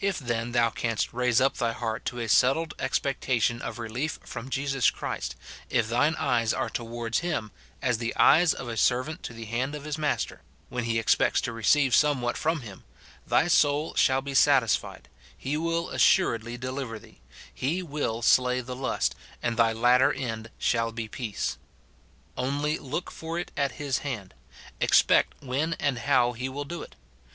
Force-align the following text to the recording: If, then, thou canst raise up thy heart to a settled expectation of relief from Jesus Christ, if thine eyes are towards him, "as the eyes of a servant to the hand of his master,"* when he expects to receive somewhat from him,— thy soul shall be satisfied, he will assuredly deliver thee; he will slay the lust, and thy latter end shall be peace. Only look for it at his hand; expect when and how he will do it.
If, 0.00 0.18
then, 0.18 0.52
thou 0.52 0.70
canst 0.70 1.12
raise 1.12 1.42
up 1.42 1.58
thy 1.58 1.72
heart 1.74 2.06
to 2.06 2.20
a 2.20 2.26
settled 2.30 2.72
expectation 2.78 3.60
of 3.60 3.78
relief 3.78 4.18
from 4.24 4.48
Jesus 4.48 4.90
Christ, 4.90 5.36
if 5.68 5.90
thine 5.90 6.14
eyes 6.14 6.54
are 6.54 6.70
towards 6.70 7.18
him, 7.18 7.52
"as 7.82 7.98
the 7.98 8.16
eyes 8.16 8.54
of 8.54 8.66
a 8.66 8.78
servant 8.78 9.22
to 9.24 9.34
the 9.34 9.44
hand 9.44 9.74
of 9.74 9.84
his 9.84 9.98
master,"* 9.98 10.40
when 10.70 10.84
he 10.84 10.98
expects 10.98 11.42
to 11.42 11.52
receive 11.52 11.94
somewhat 11.94 12.38
from 12.38 12.62
him,— 12.62 12.84
thy 13.26 13.46
soul 13.46 13.94
shall 13.94 14.22
be 14.22 14.32
satisfied, 14.34 15.10
he 15.36 15.58
will 15.58 15.90
assuredly 15.90 16.56
deliver 16.56 16.98
thee; 16.98 17.20
he 17.52 17.82
will 17.82 18.22
slay 18.22 18.62
the 18.62 18.74
lust, 18.74 19.14
and 19.42 19.58
thy 19.58 19.70
latter 19.74 20.10
end 20.14 20.48
shall 20.56 20.92
be 20.92 21.08
peace. 21.08 21.58
Only 22.38 22.78
look 22.78 23.10
for 23.10 23.38
it 23.38 23.52
at 23.54 23.72
his 23.72 23.98
hand; 23.98 24.32
expect 24.80 25.34
when 25.42 25.74
and 25.74 25.98
how 25.98 26.32
he 26.32 26.48
will 26.48 26.64
do 26.64 26.80
it. 26.80 26.94